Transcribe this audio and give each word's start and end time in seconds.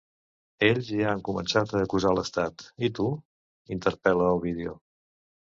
Ells 0.67 0.87
ja 0.99 1.11
han 1.11 1.19
començat 1.27 1.73
a 1.73 1.81
acusar 1.87 2.13
l’estat, 2.21 2.65
i 2.89 2.91
tu?, 3.01 3.07
interpel·la 3.79 4.33
el 4.33 4.43
vídeo. 4.49 4.77